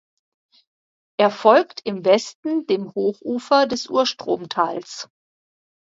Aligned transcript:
Er 1.19 1.29
folgt 1.29 1.81
im 1.85 2.03
Westen 2.03 2.65
dem 2.65 2.91
Hochufer 2.95 3.67
des 3.67 3.85
Urstromtals. 3.87 5.07